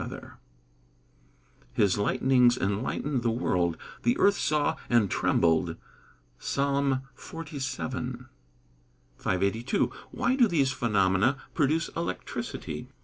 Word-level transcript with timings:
[Verse: 0.01 0.31
"His 1.73 1.97
lightnings 1.99 2.57
enlightened 2.57 3.21
the 3.21 3.29
world: 3.29 3.77
the 4.01 4.17
earth 4.17 4.33
saw 4.35 4.75
and 4.89 5.11
trembled." 5.11 5.75
PSALM 6.39 7.03
XCVII.] 7.15 8.25
582. 9.17 9.91
_Why 10.11 10.35
do 10.35 10.47
these 10.47 10.71
phenomena 10.71 11.37
produce 11.53 11.89
electricity? 11.95 12.89